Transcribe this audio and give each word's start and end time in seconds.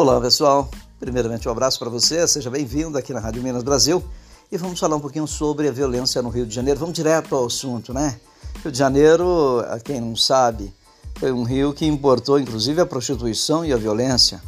Olá 0.00 0.18
pessoal, 0.18 0.70
primeiramente 0.98 1.46
um 1.46 1.52
abraço 1.52 1.78
para 1.78 1.90
você, 1.90 2.26
seja 2.26 2.48
bem-vindo 2.48 2.96
aqui 2.96 3.12
na 3.12 3.20
Rádio 3.20 3.42
Minas 3.42 3.62
Brasil 3.62 4.02
e 4.50 4.56
vamos 4.56 4.80
falar 4.80 4.96
um 4.96 5.00
pouquinho 5.00 5.26
sobre 5.26 5.68
a 5.68 5.70
violência 5.70 6.22
no 6.22 6.30
Rio 6.30 6.46
de 6.46 6.54
Janeiro. 6.54 6.80
Vamos 6.80 6.94
direto 6.94 7.36
ao 7.36 7.44
assunto, 7.44 7.92
né? 7.92 8.18
Rio 8.62 8.72
de 8.72 8.78
Janeiro, 8.78 9.62
a 9.68 9.78
quem 9.78 10.00
não 10.00 10.16
sabe, 10.16 10.72
foi 11.16 11.30
um 11.30 11.42
rio 11.42 11.74
que 11.74 11.84
importou 11.84 12.40
inclusive 12.40 12.80
a 12.80 12.86
prostituição 12.86 13.62
e 13.62 13.74
a 13.74 13.76
violência. 13.76 14.40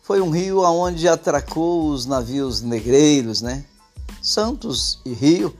Foi 0.00 0.20
um 0.20 0.30
rio 0.30 0.64
aonde 0.64 1.08
atracou 1.08 1.90
os 1.90 2.06
navios 2.06 2.62
negreiros, 2.62 3.42
né? 3.42 3.64
Santos 4.22 5.00
e 5.04 5.12
Rio 5.12 5.52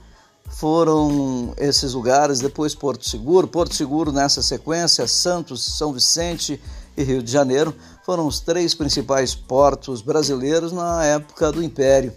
foram 0.49 1.55
esses 1.57 1.95
lugares, 1.95 2.39
depois 2.39 2.73
Porto 2.73 3.05
Seguro, 3.05 3.49
Porto 3.49 3.75
Seguro 3.75 4.13
nessa 4.13 4.43
sequência, 4.43 5.09
Santos, 5.09 5.77
São 5.77 5.93
Vicente 5.93 6.61
e 6.97 7.03
Rio 7.03 7.21
de 7.21 7.33
Janeiro 7.33 7.75
foram 8.11 8.27
os 8.27 8.41
três 8.41 8.75
principais 8.75 9.37
portos 9.37 10.03
brasileiros 10.03 10.73
na 10.73 11.05
época 11.05 11.53
do 11.53 11.63
Império. 11.63 12.13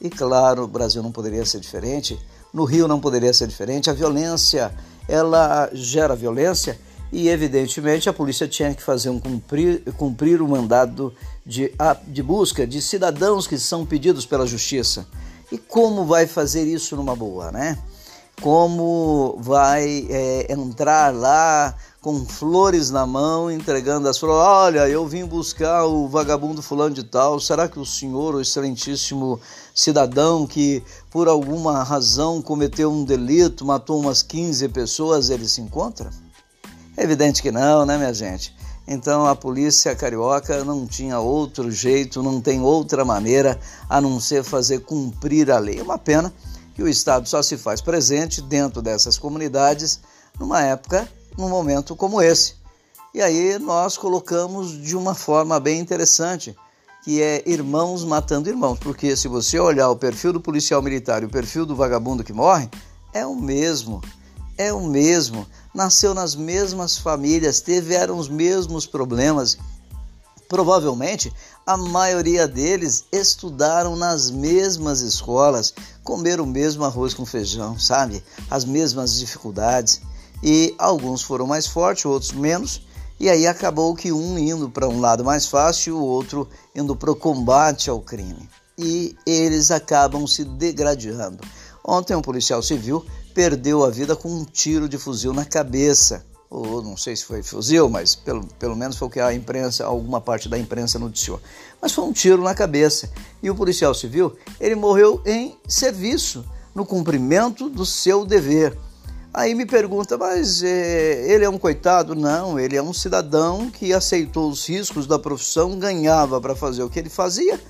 E 0.00 0.10
claro, 0.10 0.64
o 0.64 0.66
Brasil 0.66 1.00
não 1.00 1.12
poderia 1.12 1.46
ser 1.46 1.60
diferente, 1.60 2.18
no 2.52 2.64
Rio 2.64 2.88
não 2.88 2.98
poderia 2.98 3.32
ser 3.32 3.46
diferente. 3.46 3.88
A 3.88 3.92
violência, 3.92 4.74
ela 5.06 5.70
gera 5.72 6.16
violência 6.16 6.76
e 7.12 7.28
evidentemente 7.28 8.08
a 8.08 8.12
polícia 8.12 8.48
tinha 8.48 8.74
que 8.74 8.82
fazer 8.82 9.10
um 9.10 9.20
cumprir, 9.20 9.84
cumprir 9.96 10.42
o 10.42 10.48
mandado 10.48 11.14
de, 11.46 11.72
de 12.08 12.20
busca 12.20 12.66
de 12.66 12.82
cidadãos 12.82 13.46
que 13.46 13.58
são 13.60 13.86
pedidos 13.86 14.26
pela 14.26 14.44
justiça. 14.44 15.06
E 15.52 15.56
como 15.56 16.04
vai 16.04 16.26
fazer 16.26 16.64
isso 16.64 16.96
numa 16.96 17.14
boa, 17.14 17.52
né? 17.52 17.78
Como 18.42 19.38
vai 19.40 20.04
é, 20.10 20.52
entrar 20.52 21.14
lá 21.14 21.76
com 22.00 22.24
flores 22.24 22.90
na 22.90 23.04
mão, 23.04 23.50
entregando 23.50 24.08
as 24.08 24.18
flores. 24.18 24.46
Olha, 24.46 24.88
eu 24.88 25.06
vim 25.06 25.24
buscar 25.24 25.84
o 25.84 26.08
vagabundo 26.08 26.62
fulano 26.62 26.94
de 26.94 27.02
tal. 27.02 27.40
Será 27.40 27.68
que 27.68 27.78
o 27.78 27.84
senhor, 27.84 28.34
o 28.34 28.40
excelentíssimo 28.40 29.40
cidadão 29.74 30.46
que 30.46 30.82
por 31.10 31.28
alguma 31.28 31.82
razão 31.82 32.40
cometeu 32.40 32.90
um 32.90 33.04
delito, 33.04 33.64
matou 33.64 34.00
umas 34.00 34.22
15 34.22 34.68
pessoas, 34.68 35.28
ele 35.28 35.48
se 35.48 35.60
encontra? 35.60 36.10
É 36.96 37.02
evidente 37.02 37.42
que 37.42 37.50
não, 37.50 37.84
né, 37.84 37.96
minha 37.96 38.14
gente? 38.14 38.56
Então 38.86 39.26
a 39.26 39.36
polícia 39.36 39.94
carioca 39.94 40.64
não 40.64 40.86
tinha 40.86 41.20
outro 41.20 41.70
jeito, 41.70 42.22
não 42.22 42.40
tem 42.40 42.62
outra 42.62 43.04
maneira 43.04 43.58
a 43.88 44.00
não 44.00 44.18
ser 44.18 44.42
fazer 44.42 44.80
cumprir 44.80 45.50
a 45.50 45.58
lei. 45.58 45.78
É 45.78 45.82
uma 45.82 45.98
pena 45.98 46.32
que 46.74 46.82
o 46.82 46.88
Estado 46.88 47.28
só 47.28 47.42
se 47.42 47.58
faz 47.58 47.80
presente 47.80 48.40
dentro 48.40 48.80
dessas 48.80 49.18
comunidades 49.18 50.00
numa 50.40 50.62
época, 50.62 51.08
num 51.38 51.48
momento 51.48 51.96
como 51.96 52.20
esse. 52.20 52.56
E 53.14 53.22
aí 53.22 53.58
nós 53.58 53.96
colocamos 53.96 54.72
de 54.82 54.94
uma 54.94 55.14
forma 55.14 55.58
bem 55.58 55.80
interessante, 55.80 56.54
que 57.02 57.22
é 57.22 57.42
irmãos 57.46 58.04
matando 58.04 58.50
irmãos, 58.50 58.78
porque 58.78 59.16
se 59.16 59.28
você 59.28 59.58
olhar 59.58 59.88
o 59.88 59.96
perfil 59.96 60.34
do 60.34 60.40
policial 60.40 60.82
militar 60.82 61.22
e 61.22 61.26
o 61.26 61.30
perfil 61.30 61.64
do 61.64 61.74
vagabundo 61.74 62.22
que 62.22 62.34
morre, 62.34 62.68
é 63.14 63.24
o 63.24 63.34
mesmo, 63.34 64.02
é 64.58 64.70
o 64.72 64.82
mesmo 64.82 65.46
nasceu 65.78 66.12
nas 66.12 66.34
mesmas 66.34 66.98
famílias, 66.98 67.60
tiveram 67.60 68.18
os 68.18 68.28
mesmos 68.28 68.84
problemas. 68.84 69.56
Provavelmente 70.48 71.32
a 71.66 71.76
maioria 71.76 72.48
deles 72.48 73.04
estudaram 73.12 73.94
nas 73.94 74.30
mesmas 74.30 75.02
escolas, 75.02 75.74
comeram 76.02 76.44
o 76.44 76.46
mesmo 76.46 76.84
arroz 76.84 77.14
com 77.14 77.26
feijão, 77.26 77.78
sabe? 77.78 78.24
As 78.50 78.64
mesmas 78.64 79.18
dificuldades. 79.18 80.00
E 80.42 80.74
alguns 80.78 81.22
foram 81.22 81.46
mais 81.46 81.66
fortes, 81.66 82.04
outros 82.04 82.32
menos. 82.32 82.82
E 83.20 83.28
aí 83.28 83.46
acabou 83.46 83.94
que 83.94 84.12
um 84.12 84.38
indo 84.38 84.70
para 84.70 84.88
um 84.88 85.00
lado 85.00 85.24
mais 85.24 85.46
fácil, 85.46 85.96
o 85.96 86.04
outro 86.04 86.48
indo 86.74 86.94
para 86.94 87.10
o 87.10 87.16
combate 87.16 87.90
ao 87.90 88.00
crime. 88.00 88.48
E 88.76 89.16
eles 89.26 89.70
acabam 89.72 90.26
se 90.26 90.44
degradando. 90.44 91.38
Ontem 91.84 92.14
um 92.14 92.22
policial 92.22 92.62
civil 92.62 93.04
perdeu 93.34 93.84
a 93.84 93.90
vida 93.90 94.14
com 94.14 94.28
um 94.28 94.44
tiro 94.44 94.88
de 94.88 94.98
fuzil 94.98 95.32
na 95.32 95.44
cabeça. 95.44 96.24
Ou 96.50 96.82
não 96.82 96.96
sei 96.96 97.14
se 97.14 97.24
foi 97.24 97.42
fuzil, 97.42 97.90
mas 97.90 98.14
pelo, 98.14 98.46
pelo 98.58 98.76
menos 98.76 98.96
foi 98.96 99.08
o 99.08 99.10
que 99.10 99.20
a 99.20 99.34
imprensa, 99.34 99.84
alguma 99.84 100.20
parte 100.20 100.48
da 100.48 100.58
imprensa 100.58 100.98
noticiou. 100.98 101.40
Mas 101.80 101.92
foi 101.92 102.04
um 102.04 102.12
tiro 102.12 102.42
na 102.42 102.54
cabeça. 102.54 103.10
E 103.42 103.50
o 103.50 103.54
policial 103.54 103.92
civil, 103.94 104.36
ele 104.58 104.74
morreu 104.74 105.20
em 105.26 105.56
serviço, 105.66 106.44
no 106.74 106.86
cumprimento 106.86 107.68
do 107.68 107.84
seu 107.84 108.24
dever. 108.24 108.76
Aí 109.32 109.54
me 109.54 109.66
pergunta, 109.66 110.16
mas 110.16 110.62
é, 110.62 111.30
ele 111.30 111.44
é 111.44 111.48
um 111.48 111.58
coitado? 111.58 112.14
Não, 112.14 112.58
ele 112.58 112.76
é 112.76 112.82
um 112.82 112.92
cidadão 112.92 113.70
que 113.70 113.92
aceitou 113.92 114.50
os 114.50 114.66
riscos 114.66 115.06
da 115.06 115.18
profissão, 115.18 115.78
ganhava 115.78 116.40
para 116.40 116.56
fazer 116.56 116.82
o 116.82 116.88
que 116.88 116.98
ele 116.98 117.10
fazia 117.10 117.60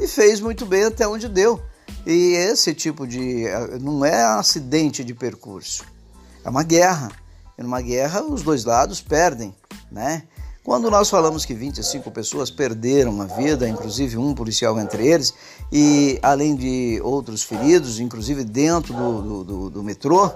e 0.00 0.08
fez 0.08 0.40
muito 0.40 0.64
bem 0.64 0.84
até 0.84 1.06
onde 1.06 1.28
deu. 1.28 1.60
E 2.06 2.32
esse 2.34 2.74
tipo 2.74 3.06
de. 3.06 3.44
não 3.80 4.04
é 4.04 4.22
acidente 4.24 5.04
de 5.04 5.14
percurso, 5.14 5.84
é 6.44 6.48
uma 6.48 6.62
guerra. 6.62 7.10
E 7.56 7.62
numa 7.62 7.80
guerra, 7.80 8.22
os 8.22 8.42
dois 8.42 8.64
lados 8.64 9.00
perdem, 9.00 9.54
né? 9.92 10.24
Quando 10.64 10.90
nós 10.90 11.10
falamos 11.10 11.44
que 11.44 11.52
25 11.52 12.10
pessoas 12.10 12.50
perderam 12.50 13.20
a 13.20 13.26
vida, 13.26 13.68
inclusive 13.68 14.16
um 14.16 14.34
policial 14.34 14.80
entre 14.80 15.06
eles, 15.06 15.34
e 15.70 16.18
além 16.22 16.56
de 16.56 16.98
outros 17.04 17.42
feridos, 17.42 18.00
inclusive 18.00 18.44
dentro 18.44 18.94
do, 18.94 19.22
do, 19.22 19.44
do, 19.44 19.70
do 19.70 19.82
metrô, 19.82 20.32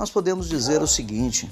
nós 0.00 0.10
podemos 0.10 0.48
dizer 0.48 0.80
o 0.80 0.86
seguinte: 0.86 1.50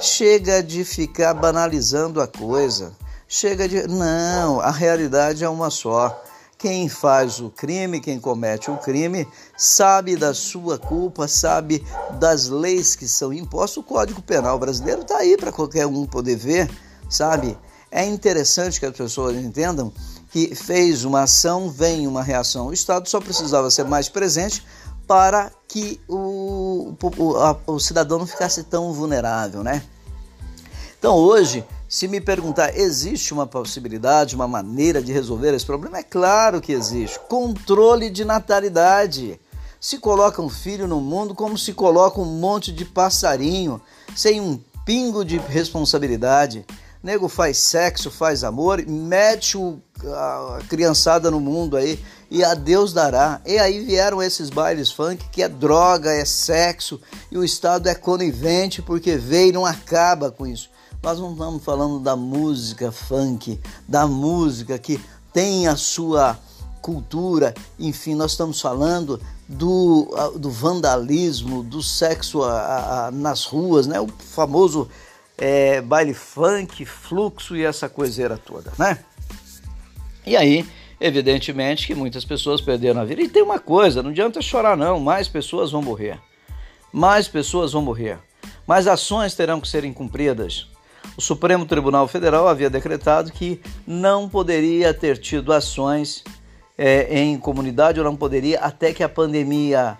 chega 0.00 0.62
de 0.62 0.82
ficar 0.82 1.34
banalizando 1.34 2.22
a 2.22 2.26
coisa, 2.26 2.96
chega 3.28 3.68
de. 3.68 3.86
Não, 3.86 4.60
a 4.60 4.70
realidade 4.70 5.44
é 5.44 5.48
uma 5.48 5.68
só. 5.68 6.18
Quem 6.56 6.88
faz 6.88 7.38
o 7.38 7.50
crime, 7.50 8.00
quem 8.00 8.18
comete 8.18 8.70
o 8.70 8.78
crime, 8.78 9.28
sabe 9.58 10.16
da 10.16 10.32
sua 10.32 10.78
culpa, 10.78 11.28
sabe 11.28 11.84
das 12.18 12.48
leis 12.48 12.96
que 12.96 13.06
são 13.06 13.30
impostas. 13.30 13.78
O 13.78 13.82
Código 13.82 14.22
Penal 14.22 14.58
brasileiro 14.58 15.02
está 15.02 15.18
aí 15.18 15.36
para 15.36 15.52
qualquer 15.52 15.86
um 15.86 16.06
poder 16.06 16.36
ver, 16.36 16.70
sabe? 17.10 17.58
É 17.90 18.06
interessante 18.06 18.80
que 18.80 18.86
as 18.86 18.96
pessoas 18.96 19.36
entendam 19.36 19.92
que 20.30 20.54
fez 20.54 21.04
uma 21.04 21.24
ação, 21.24 21.68
vem 21.68 22.06
uma 22.06 22.22
reação. 22.22 22.68
O 22.68 22.72
Estado 22.72 23.06
só 23.06 23.20
precisava 23.20 23.70
ser 23.70 23.84
mais 23.84 24.08
presente 24.08 24.64
para 25.06 25.50
que 25.72 25.98
o, 26.06 26.94
o, 27.16 27.36
a, 27.38 27.56
o 27.66 27.80
cidadão 27.80 28.18
não 28.18 28.26
ficasse 28.26 28.62
tão 28.64 28.92
vulnerável, 28.92 29.64
né? 29.64 29.82
Então 30.98 31.14
hoje 31.16 31.64
se 31.88 32.06
me 32.08 32.20
perguntar, 32.20 32.74
existe 32.74 33.32
uma 33.32 33.46
possibilidade, 33.46 34.34
uma 34.34 34.46
maneira 34.48 35.02
de 35.02 35.12
resolver 35.12 35.54
esse 35.54 35.64
problema? 35.64 35.98
É 35.98 36.02
claro 36.02 36.58
que 36.58 36.72
existe. 36.72 37.18
Controle 37.28 38.10
de 38.10 38.22
natalidade. 38.24 39.40
Se 39.78 39.98
coloca 39.98 40.40
um 40.40 40.48
filho 40.48 40.86
no 40.86 41.00
mundo 41.00 41.34
como 41.34 41.56
se 41.56 41.72
coloca 41.72 42.20
um 42.20 42.24
monte 42.24 42.70
de 42.70 42.86
passarinho, 42.86 43.78
sem 44.14 44.40
um 44.40 44.58
pingo 44.86 45.24
de 45.24 45.38
responsabilidade. 45.38 46.64
Nego 47.02 47.28
faz 47.28 47.58
sexo, 47.58 48.10
faz 48.10 48.44
amor, 48.44 48.82
mete 48.86 49.58
o, 49.58 49.78
a 50.06 50.60
criançada 50.68 51.30
no 51.30 51.40
mundo 51.40 51.76
aí 51.76 52.02
e 52.32 52.42
a 52.42 52.54
Deus 52.54 52.94
dará. 52.94 53.42
E 53.44 53.58
aí 53.58 53.84
vieram 53.84 54.22
esses 54.22 54.48
bailes 54.48 54.90
funk 54.90 55.22
que 55.30 55.42
é 55.42 55.48
droga, 55.50 56.10
é 56.10 56.24
sexo 56.24 56.98
e 57.30 57.36
o 57.36 57.44
Estado 57.44 57.90
é 57.90 57.94
conivente 57.94 58.80
porque 58.80 59.16
veio 59.18 59.50
e 59.50 59.52
não 59.52 59.66
acaba 59.66 60.30
com 60.30 60.46
isso. 60.46 60.70
Nós 61.02 61.18
não 61.18 61.32
estamos 61.32 61.62
falando 61.62 62.00
da 62.00 62.16
música 62.16 62.90
funk, 62.90 63.60
da 63.86 64.06
música 64.06 64.78
que 64.78 64.98
tem 65.30 65.68
a 65.68 65.76
sua 65.76 66.38
cultura, 66.80 67.52
enfim, 67.78 68.14
nós 68.14 68.32
estamos 68.32 68.60
falando 68.60 69.20
do, 69.46 70.08
do 70.36 70.50
vandalismo, 70.50 71.62
do 71.62 71.82
sexo 71.82 72.42
a, 72.42 73.08
a, 73.08 73.10
nas 73.10 73.44
ruas, 73.44 73.86
né? 73.86 74.00
o 74.00 74.08
famoso 74.08 74.88
é, 75.36 75.82
baile 75.82 76.14
funk, 76.14 76.84
fluxo 76.86 77.54
e 77.54 77.62
essa 77.62 77.88
coiseira 77.90 78.38
toda, 78.38 78.72
né? 78.78 78.98
E 80.24 80.36
aí, 80.36 80.64
evidentemente 81.02 81.86
que 81.86 81.94
muitas 81.94 82.24
pessoas 82.24 82.60
perderam 82.60 83.00
a 83.00 83.04
vida. 83.04 83.22
E 83.22 83.28
tem 83.28 83.42
uma 83.42 83.58
coisa, 83.58 84.02
não 84.02 84.10
adianta 84.10 84.40
chorar 84.40 84.76
não, 84.76 85.00
mais 85.00 85.28
pessoas 85.28 85.70
vão 85.70 85.82
morrer. 85.82 86.18
Mais 86.92 87.28
pessoas 87.28 87.72
vão 87.72 87.82
morrer. 87.82 88.18
Mais 88.66 88.86
ações 88.86 89.34
terão 89.34 89.60
que 89.60 89.68
serem 89.68 89.92
cumpridas 89.92 90.72
o 91.16 91.20
Supremo 91.20 91.66
Tribunal 91.66 92.08
Federal 92.08 92.48
havia 92.48 92.70
decretado 92.70 93.32
que 93.32 93.60
não 93.86 94.28
poderia 94.28 94.94
ter 94.94 95.18
tido 95.18 95.52
ações 95.52 96.24
é, 96.76 97.18
em 97.20 97.38
comunidade 97.38 98.00
ou 98.00 98.04
não 98.04 98.16
poderia 98.16 98.60
até 98.60 98.92
que 98.92 99.02
a 99.02 99.08
pandemia 99.08 99.98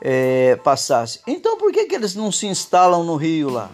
é, 0.00 0.56
passasse. 0.56 1.20
Então 1.26 1.56
por 1.56 1.72
que, 1.72 1.86
que 1.86 1.94
eles 1.94 2.14
não 2.14 2.30
se 2.30 2.46
instalam 2.46 3.02
no 3.04 3.16
Rio 3.16 3.50
lá? 3.50 3.70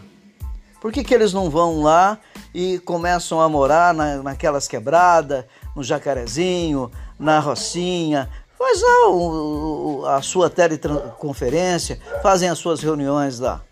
Por 0.80 0.92
que, 0.92 1.02
que 1.02 1.12
eles 1.12 1.32
não 1.32 1.50
vão 1.50 1.82
lá 1.82 2.18
e 2.54 2.78
começam 2.78 3.40
a 3.40 3.48
morar 3.48 3.92
na, 3.92 4.22
naquelas 4.22 4.68
quebradas, 4.68 5.44
no 5.78 5.84
Jacarezinho, 5.84 6.90
na 7.18 7.38
Rocinha? 7.38 8.28
Faz 8.58 8.80
a, 8.82 10.16
a 10.16 10.22
sua 10.22 10.50
teleconferência, 10.50 12.00
fazem 12.22 12.48
as 12.48 12.58
suas 12.58 12.80
reuniões 12.80 13.38
lá. 13.38 13.62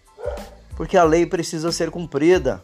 Porque 0.76 0.96
a 0.96 1.02
lei 1.02 1.26
precisa 1.26 1.72
ser 1.72 1.90
cumprida. 1.90 2.62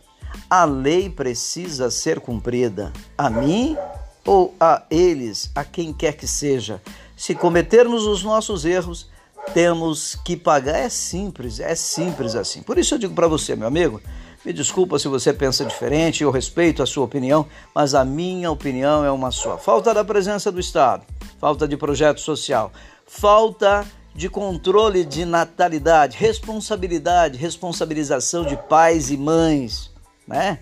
A 0.48 0.64
lei 0.64 1.10
precisa 1.10 1.90
ser 1.90 2.20
cumprida. 2.20 2.92
A 3.18 3.28
mim 3.28 3.76
ou 4.24 4.54
a 4.60 4.82
eles, 4.88 5.50
a 5.54 5.64
quem 5.64 5.92
quer 5.92 6.12
que 6.12 6.28
seja. 6.28 6.80
Se 7.16 7.34
cometermos 7.34 8.04
os 8.04 8.22
nossos 8.22 8.64
erros, 8.64 9.10
temos 9.52 10.14
que 10.14 10.36
pagar. 10.36 10.76
É 10.76 10.88
simples, 10.88 11.58
é 11.58 11.74
simples 11.74 12.36
assim. 12.36 12.62
Por 12.62 12.78
isso 12.78 12.94
eu 12.94 12.98
digo 12.98 13.14
para 13.14 13.26
você, 13.26 13.56
meu 13.56 13.66
amigo, 13.66 14.00
me 14.44 14.52
desculpa 14.52 14.98
se 14.98 15.06
você 15.06 15.32
pensa 15.32 15.64
diferente, 15.64 16.22
eu 16.22 16.30
respeito 16.30 16.82
a 16.82 16.86
sua 16.86 17.04
opinião, 17.04 17.46
mas 17.74 17.94
a 17.94 18.04
minha 18.04 18.50
opinião 18.50 19.04
é 19.04 19.10
uma 19.10 19.30
só. 19.30 19.56
Falta 19.56 19.94
da 19.94 20.04
presença 20.04 20.50
do 20.50 20.58
Estado, 20.58 21.04
falta 21.38 21.68
de 21.68 21.76
projeto 21.76 22.20
social, 22.20 22.72
falta 23.06 23.86
de 24.14 24.28
controle 24.28 25.04
de 25.04 25.24
natalidade, 25.24 26.16
responsabilidade, 26.16 27.38
responsabilização 27.38 28.44
de 28.44 28.56
pais 28.56 29.10
e 29.10 29.16
mães, 29.16 29.90
né? 30.26 30.58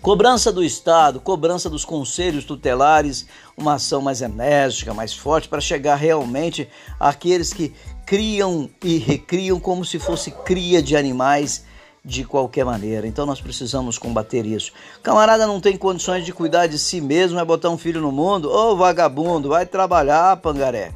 Cobrança 0.00 0.52
do 0.52 0.62
Estado, 0.62 1.18
cobrança 1.18 1.68
dos 1.68 1.84
conselhos 1.84 2.44
tutelares, 2.44 3.26
uma 3.56 3.74
ação 3.74 4.00
mais 4.00 4.22
enérgica, 4.22 4.94
mais 4.94 5.12
forte 5.12 5.48
para 5.48 5.60
chegar 5.60 5.96
realmente 5.96 6.68
àqueles 7.00 7.52
que 7.52 7.74
criam 8.06 8.70
e 8.84 8.98
recriam 8.98 9.58
como 9.58 9.84
se 9.84 9.98
fosse 9.98 10.30
cria 10.30 10.80
de 10.80 10.96
animais 10.96 11.64
de 12.06 12.24
qualquer 12.24 12.64
maneira. 12.64 13.04
Então 13.04 13.26
nós 13.26 13.40
precisamos 13.40 13.98
combater 13.98 14.46
isso. 14.46 14.72
Camarada 15.02 15.44
não 15.44 15.60
tem 15.60 15.76
condições 15.76 16.24
de 16.24 16.32
cuidar 16.32 16.68
de 16.68 16.78
si 16.78 17.00
mesmo, 17.00 17.40
é 17.40 17.44
botar 17.44 17.68
um 17.68 17.76
filho 17.76 18.00
no 18.00 18.12
mundo, 18.12 18.48
ô 18.48 18.76
vagabundo, 18.76 19.48
vai 19.48 19.66
trabalhar, 19.66 20.36
pangaré. 20.36 20.92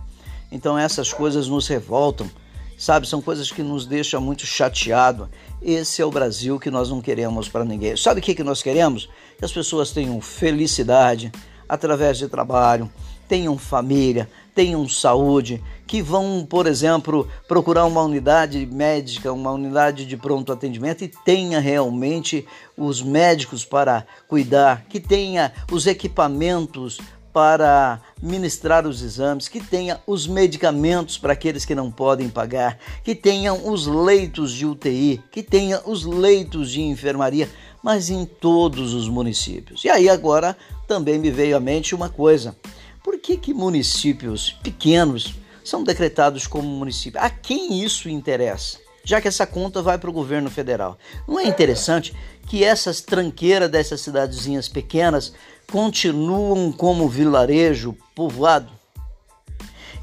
Então 0.52 0.78
essas 0.78 1.12
coisas 1.12 1.48
nos 1.48 1.66
revoltam, 1.66 2.30
sabe? 2.78 3.08
São 3.08 3.20
coisas 3.20 3.50
que 3.50 3.60
nos 3.60 3.86
deixam 3.86 4.20
muito 4.20 4.46
chateado. 4.46 5.28
Esse 5.60 6.00
é 6.00 6.04
o 6.04 6.12
Brasil 6.12 6.60
que 6.60 6.70
nós 6.70 6.88
não 6.90 7.00
queremos 7.00 7.48
para 7.48 7.64
ninguém. 7.64 7.96
Sabe 7.96 8.20
o 8.20 8.22
que, 8.22 8.34
que 8.34 8.44
nós 8.44 8.62
queremos? 8.62 9.08
Que 9.36 9.44
as 9.44 9.52
pessoas 9.52 9.90
tenham 9.90 10.20
felicidade 10.20 11.32
através 11.68 12.18
de 12.18 12.28
trabalho, 12.28 12.90
tenham 13.30 13.56
família, 13.56 14.28
tenham 14.56 14.88
saúde, 14.88 15.62
que 15.86 16.02
vão, 16.02 16.44
por 16.44 16.66
exemplo, 16.66 17.28
procurar 17.46 17.84
uma 17.84 18.02
unidade 18.02 18.66
médica, 18.66 19.32
uma 19.32 19.52
unidade 19.52 20.04
de 20.04 20.16
pronto 20.16 20.52
atendimento 20.52 21.04
e 21.04 21.08
tenha 21.24 21.60
realmente 21.60 22.44
os 22.76 23.00
médicos 23.00 23.64
para 23.64 24.04
cuidar, 24.26 24.84
que 24.88 24.98
tenha 24.98 25.52
os 25.70 25.86
equipamentos 25.86 26.98
para 27.32 28.00
ministrar 28.20 28.84
os 28.84 29.00
exames, 29.00 29.46
que 29.46 29.60
tenha 29.60 30.00
os 30.08 30.26
medicamentos 30.26 31.16
para 31.16 31.32
aqueles 31.32 31.64
que 31.64 31.76
não 31.76 31.88
podem 31.88 32.28
pagar, 32.28 32.80
que 33.04 33.14
tenham 33.14 33.68
os 33.70 33.86
leitos 33.86 34.50
de 34.50 34.66
UTI, 34.66 35.22
que 35.30 35.44
tenha 35.44 35.80
os 35.86 36.04
leitos 36.04 36.72
de 36.72 36.82
enfermaria, 36.82 37.48
mas 37.80 38.10
em 38.10 38.24
todos 38.24 38.92
os 38.92 39.08
municípios. 39.08 39.84
E 39.84 39.88
aí 39.88 40.08
agora 40.08 40.56
também 40.88 41.16
me 41.16 41.30
veio 41.30 41.56
à 41.56 41.60
mente 41.60 41.94
uma 41.94 42.08
coisa. 42.08 42.56
Por 43.02 43.18
que, 43.18 43.36
que 43.36 43.54
municípios 43.54 44.50
pequenos 44.62 45.34
são 45.64 45.82
decretados 45.82 46.46
como 46.46 46.68
município? 46.68 47.20
A 47.20 47.30
quem 47.30 47.82
isso 47.82 48.08
interessa? 48.08 48.78
Já 49.02 49.20
que 49.20 49.28
essa 49.28 49.46
conta 49.46 49.80
vai 49.80 49.98
para 49.98 50.10
o 50.10 50.12
governo 50.12 50.50
federal. 50.50 50.98
Não 51.26 51.40
é 51.40 51.44
interessante 51.44 52.14
que 52.46 52.62
essas 52.62 53.00
tranqueiras 53.00 53.70
dessas 53.70 54.02
cidadezinhas 54.02 54.68
pequenas 54.68 55.32
continuam 55.70 56.70
como 56.70 57.08
vilarejo 57.08 57.96
povoado? 58.14 58.70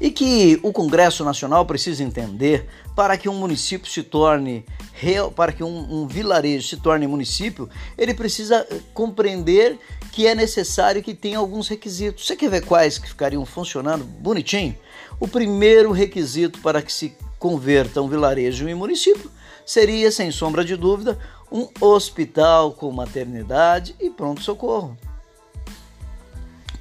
E 0.00 0.10
que 0.10 0.58
o 0.62 0.72
Congresso 0.72 1.24
Nacional 1.24 1.64
precisa 1.66 2.02
entender 2.02 2.68
para 2.98 3.16
que 3.16 3.28
um 3.28 3.34
município 3.34 3.88
se 3.88 4.02
torne 4.02 4.66
para 5.36 5.52
que 5.52 5.62
um, 5.62 6.02
um, 6.02 6.08
vilarejo 6.08 6.66
se 6.66 6.76
torne 6.78 7.06
município, 7.06 7.70
ele 7.96 8.12
precisa 8.12 8.66
eh, 8.68 8.80
compreender 8.92 9.78
que 10.10 10.26
é 10.26 10.34
necessário 10.34 11.00
que 11.00 11.14
tenha 11.14 11.38
alguns 11.38 11.68
requisitos. 11.68 12.26
Você 12.26 12.34
quer 12.34 12.50
ver 12.50 12.64
quais 12.64 12.98
que 12.98 13.06
ficariam 13.06 13.46
funcionando 13.46 14.02
bonitinho? 14.02 14.76
O 15.20 15.28
primeiro 15.28 15.92
requisito 15.92 16.58
para 16.58 16.82
que 16.82 16.92
se 16.92 17.14
converta 17.38 18.02
um 18.02 18.08
vilarejo 18.08 18.68
em 18.68 18.74
município 18.74 19.30
seria, 19.64 20.10
sem 20.10 20.32
sombra 20.32 20.64
de 20.64 20.74
dúvida, 20.74 21.16
um 21.52 21.68
hospital 21.80 22.72
com 22.72 22.90
maternidade 22.90 23.94
e 24.00 24.10
pronto-socorro 24.10 24.98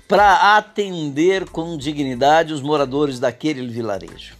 para 0.07 0.57
atender 0.57 1.47
com 1.47 1.77
dignidade 1.77 2.53
os 2.53 2.61
moradores 2.63 3.19
daquele 3.19 3.67
vilarejo. 3.67 4.35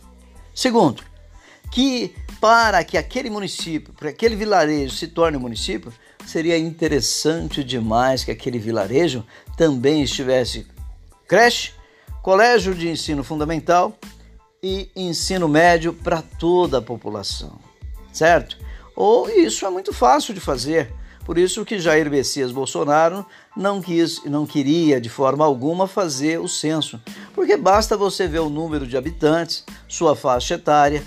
Segundo, 0.56 1.04
que 1.72 2.14
para 2.40 2.84
que 2.84 2.98
aquele 2.98 3.30
município, 3.30 3.94
para 3.94 4.10
aquele 4.10 4.36
vilarejo 4.36 4.94
se 4.94 5.08
torne 5.08 5.38
um 5.38 5.42
município, 5.42 5.92
seria 6.26 6.58
interessante 6.58 7.64
demais 7.64 8.24
que 8.24 8.32
aquele 8.32 8.60
vilarejo 8.60 9.26
também 9.56 10.04
estivesse 10.04 10.68
creche, 11.28 11.74
colégio 12.22 12.76
de 12.76 12.90
ensino 12.90 13.24
fundamental 13.24 13.98
e 14.62 14.90
ensino 14.96 15.48
médio 15.48 15.94
para 15.94 16.22
toda 16.22 16.80
a 16.80 16.82
população, 16.82 17.58
certo? 18.12 18.58
Ou 18.96 19.30
isso 19.30 19.66
é 19.66 19.70
muito 19.70 19.94
fácil 19.94 20.34
de 20.34 20.40
fazer. 20.40 20.92
Por 21.24 21.38
isso 21.38 21.66
que 21.66 21.78
Jair 21.78 22.10
Messias 22.10 22.52
Bolsonaro 22.52 23.26
não 23.56 23.82
quis, 23.82 24.24
não 24.26 24.46
queria 24.46 25.00
de 25.00 25.10
forma 25.10 25.44
alguma 25.44 25.86
fazer 25.86 26.40
o 26.40 26.48
censo, 26.48 27.00
porque 27.36 27.58
basta 27.58 27.98
você 27.98 28.28
ver 28.28 28.40
o 28.40 28.50
número 28.50 28.88
de 28.88 28.96
habitantes, 28.96 29.66
sua 29.88 30.16
faixa 30.16 30.56
etária, 30.56 31.04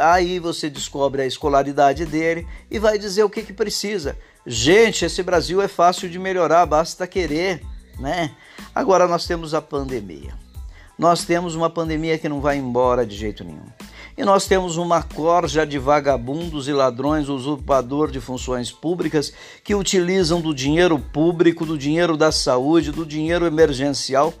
aí 0.00 0.38
você 0.38 0.70
descobre 0.70 1.22
a 1.22 1.26
escolaridade 1.26 2.06
dele 2.06 2.46
e 2.70 2.78
vai 2.78 2.98
dizer 2.98 3.24
o 3.24 3.30
que, 3.30 3.42
que 3.42 3.52
precisa. 3.52 4.16
Gente, 4.46 5.04
esse 5.04 5.22
Brasil 5.22 5.60
é 5.62 5.68
fácil 5.68 6.08
de 6.08 6.18
melhorar, 6.18 6.66
basta 6.66 7.06
querer, 7.06 7.62
né? 7.98 8.34
Agora 8.74 9.06
nós 9.06 9.26
temos 9.26 9.54
a 9.54 9.62
pandemia. 9.62 10.34
Nós 10.98 11.24
temos 11.24 11.54
uma 11.54 11.68
pandemia 11.68 12.18
que 12.18 12.28
não 12.28 12.40
vai 12.40 12.56
embora 12.56 13.04
de 13.04 13.16
jeito 13.16 13.42
nenhum. 13.42 13.66
E 14.16 14.24
nós 14.24 14.46
temos 14.46 14.76
uma 14.76 15.02
corja 15.02 15.66
de 15.66 15.76
vagabundos 15.76 16.68
e 16.68 16.72
ladrões, 16.72 17.28
usurpador 17.28 18.12
de 18.12 18.20
funções 18.20 18.70
públicas, 18.70 19.32
que 19.64 19.74
utilizam 19.74 20.40
do 20.40 20.54
dinheiro 20.54 20.96
público, 20.98 21.66
do 21.66 21.76
dinheiro 21.76 22.16
da 22.16 22.30
saúde, 22.30 22.92
do 22.92 23.04
dinheiro 23.04 23.44
emergencial 23.44 24.32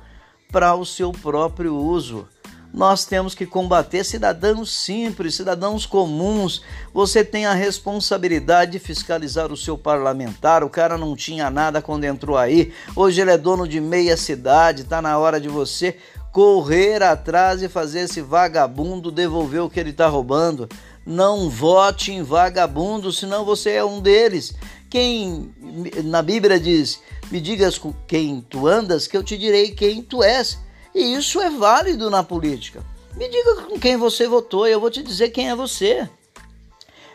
para 0.52 0.76
o 0.76 0.86
seu 0.86 1.10
próprio 1.10 1.74
uso. 1.74 2.28
Nós 2.74 3.04
temos 3.04 3.36
que 3.36 3.46
combater 3.46 4.02
cidadãos 4.02 4.74
simples, 4.74 5.36
cidadãos 5.36 5.86
comuns. 5.86 6.60
Você 6.92 7.24
tem 7.24 7.46
a 7.46 7.54
responsabilidade 7.54 8.72
de 8.72 8.78
fiscalizar 8.80 9.52
o 9.52 9.56
seu 9.56 9.78
parlamentar. 9.78 10.64
O 10.64 10.68
cara 10.68 10.98
não 10.98 11.14
tinha 11.14 11.48
nada 11.50 11.80
quando 11.80 12.02
entrou 12.02 12.36
aí. 12.36 12.72
Hoje 12.96 13.20
ele 13.20 13.30
é 13.30 13.38
dono 13.38 13.68
de 13.68 13.80
meia 13.80 14.16
cidade. 14.16 14.82
Está 14.82 15.00
na 15.00 15.16
hora 15.16 15.40
de 15.40 15.48
você 15.48 15.96
correr 16.32 17.00
atrás 17.00 17.62
e 17.62 17.68
fazer 17.68 18.00
esse 18.00 18.20
vagabundo 18.20 19.12
devolver 19.12 19.62
o 19.62 19.70
que 19.70 19.78
ele 19.78 19.90
está 19.90 20.08
roubando. 20.08 20.68
Não 21.06 21.48
vote 21.48 22.10
em 22.10 22.24
vagabundo, 22.24 23.12
senão 23.12 23.44
você 23.44 23.70
é 23.70 23.84
um 23.84 24.00
deles. 24.00 24.52
Quem 24.90 25.54
na 26.02 26.22
Bíblia 26.22 26.58
diz: 26.58 26.98
Me 27.30 27.40
digas 27.40 27.80
quem 28.08 28.40
tu 28.40 28.66
andas, 28.66 29.06
que 29.06 29.16
eu 29.16 29.22
te 29.22 29.38
direi 29.38 29.70
quem 29.70 30.02
tu 30.02 30.24
és. 30.24 30.58
E 30.94 31.14
isso 31.14 31.40
é 31.40 31.50
válido 31.50 32.08
na 32.08 32.22
política. 32.22 32.82
Me 33.16 33.28
diga 33.28 33.62
com 33.62 33.78
quem 33.78 33.96
você 33.96 34.28
votou 34.28 34.66
e 34.66 34.72
eu 34.72 34.80
vou 34.80 34.90
te 34.90 35.02
dizer 35.02 35.30
quem 35.30 35.50
é 35.50 35.56
você. 35.56 36.08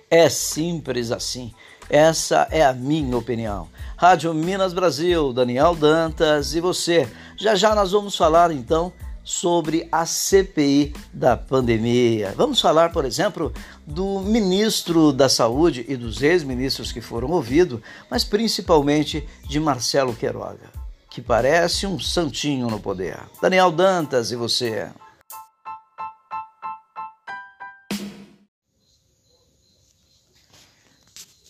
É 0.09 0.27
simples 0.29 1.11
assim. 1.11 1.53
Essa 1.89 2.47
é 2.51 2.63
a 2.63 2.73
minha 2.73 3.17
opinião. 3.17 3.67
Rádio 3.97 4.33
Minas 4.33 4.73
Brasil, 4.73 5.33
Daniel 5.33 5.75
Dantas 5.75 6.53
e 6.53 6.61
você. 6.61 7.09
Já 7.37 7.55
já 7.55 7.73
nós 7.73 7.91
vamos 7.91 8.15
falar 8.15 8.51
então 8.51 8.93
sobre 9.23 9.87
a 9.91 10.05
CPI 10.05 10.93
da 11.13 11.37
pandemia. 11.37 12.33
Vamos 12.35 12.59
falar, 12.59 12.91
por 12.91 13.05
exemplo, 13.05 13.53
do 13.85 14.19
ministro 14.21 15.11
da 15.11 15.29
Saúde 15.29 15.85
e 15.87 15.95
dos 15.95 16.21
ex-ministros 16.21 16.91
que 16.91 17.01
foram 17.01 17.29
ouvidos, 17.29 17.79
mas 18.09 18.23
principalmente 18.23 19.27
de 19.47 19.59
Marcelo 19.59 20.15
Queiroga, 20.15 20.71
que 21.09 21.21
parece 21.21 21.87
um 21.87 21.99
santinho 21.99 22.67
no 22.67 22.79
poder. 22.79 23.19
Daniel 23.41 23.71
Dantas 23.71 24.31
e 24.31 24.35
você. 24.35 24.89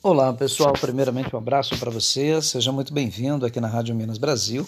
Olá 0.01 0.33
pessoal, 0.33 0.73
primeiramente 0.73 1.35
um 1.35 1.39
abraço 1.39 1.77
para 1.77 1.91
você, 1.91 2.41
seja 2.41 2.71
muito 2.71 2.93
bem-vindo 2.93 3.45
aqui 3.45 3.59
na 3.59 3.67
Rádio 3.67 3.93
Minas 3.93 4.17
Brasil 4.17 4.65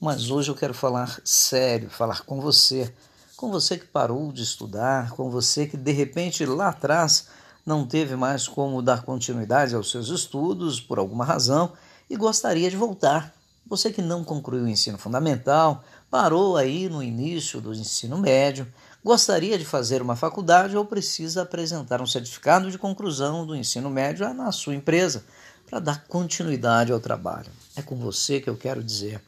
mas 0.00 0.30
hoje 0.30 0.50
eu 0.50 0.54
quero 0.54 0.74
falar 0.74 1.20
sério, 1.24 1.88
falar 1.88 2.22
com 2.22 2.40
você, 2.40 2.92
com 3.36 3.50
você 3.50 3.78
que 3.78 3.86
parou 3.86 4.30
de 4.30 4.42
estudar, 4.42 5.10
com 5.12 5.30
você 5.30 5.66
que 5.66 5.76
de 5.76 5.92
repente 5.92 6.44
lá 6.44 6.68
atrás 6.68 7.28
não 7.64 7.86
teve 7.86 8.14
mais 8.14 8.46
como 8.46 8.82
dar 8.82 9.02
continuidade 9.02 9.74
aos 9.74 9.90
seus 9.90 10.08
estudos 10.08 10.80
por 10.80 10.98
alguma 10.98 11.24
razão 11.24 11.72
e 12.08 12.16
gostaria 12.16 12.70
de 12.70 12.76
voltar. 12.76 13.34
Você 13.68 13.90
que 13.90 14.00
não 14.00 14.22
concluiu 14.22 14.64
o 14.64 14.68
ensino 14.68 14.96
fundamental, 14.96 15.82
parou 16.08 16.56
aí 16.56 16.88
no 16.88 17.02
início 17.02 17.60
do 17.60 17.74
ensino 17.74 18.16
médio, 18.16 18.72
gostaria 19.04 19.58
de 19.58 19.64
fazer 19.64 20.00
uma 20.00 20.14
faculdade 20.14 20.76
ou 20.76 20.84
precisa 20.84 21.42
apresentar 21.42 22.00
um 22.00 22.06
certificado 22.06 22.70
de 22.70 22.78
conclusão 22.78 23.44
do 23.44 23.56
ensino 23.56 23.90
médio 23.90 24.32
na 24.32 24.52
sua 24.52 24.74
empresa 24.74 25.24
para 25.68 25.80
dar 25.80 26.04
continuidade 26.04 26.92
ao 26.92 27.00
trabalho. 27.00 27.50
É 27.74 27.82
com 27.82 27.96
você 27.96 28.40
que 28.40 28.48
eu 28.48 28.56
quero 28.56 28.84
dizer. 28.84 29.20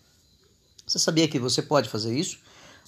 Você 0.87 1.00
sabia 1.00 1.26
que 1.26 1.38
você 1.38 1.61
pode 1.61 1.88
fazer 1.88 2.16
isso? 2.16 2.38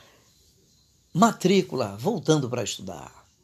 matrícula 1.12 1.96
voltando 1.96 2.48
para 2.48 2.62
estudar. 2.62 3.19